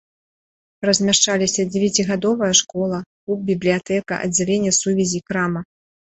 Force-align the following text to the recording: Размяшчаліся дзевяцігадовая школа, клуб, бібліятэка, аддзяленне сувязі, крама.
Размяшчаліся 0.89 1.65
дзевяцігадовая 1.73 2.49
школа, 2.59 2.97
клуб, 3.27 3.39
бібліятэка, 3.49 4.13
аддзяленне 4.25 4.71
сувязі, 4.79 5.19
крама. 5.29 5.61